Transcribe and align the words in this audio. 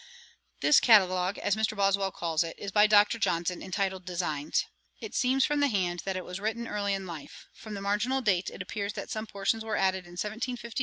This 0.61 0.79
Catalogue, 0.79 1.37
as 1.37 1.55
Mr. 1.55 1.77
Boswell 1.77 2.09
calls 2.09 2.43
it, 2.43 2.57
is 2.57 2.71
by 2.71 2.87
Dr. 2.87 3.19
Johnson 3.19 3.61
intitled 3.61 4.03
Designs. 4.03 4.65
It 4.99 5.13
seems 5.13 5.45
from 5.45 5.59
the 5.59 5.67
hand 5.67 6.01
that 6.05 6.15
it 6.17 6.25
was 6.25 6.39
written 6.39 6.67
early 6.67 6.95
in 6.95 7.05
life: 7.05 7.45
from 7.53 7.75
the 7.75 7.81
marginal 7.81 8.21
dates 8.21 8.49
it 8.49 8.63
appears 8.63 8.93
that 8.93 9.11
some 9.11 9.27
portions 9.27 9.63
were 9.63 9.77
added 9.77 10.05
in 10.05 10.17
1752 10.17 10.17
and 10.17 10.57
1753. 10.57 10.79